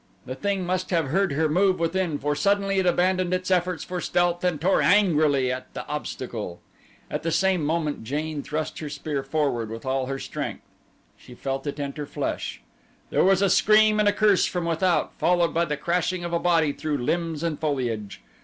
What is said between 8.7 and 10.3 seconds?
her spear forward with all her